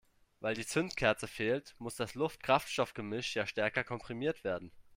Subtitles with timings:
[0.39, 4.71] Weil die Zündkerze fehlt, muss das Luft-Kraftstoff-Gemisch ja stärker komprimiert werden.